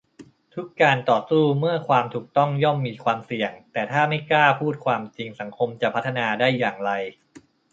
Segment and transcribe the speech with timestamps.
[0.53, 6.91] ทุกการต่อสู้เพื่อความถูกต้องย่อมมีความเสี่ยง แต่ถ้าไม่กล้าพูดความจริงสังคมจะพัฒนาได้อย่างไร?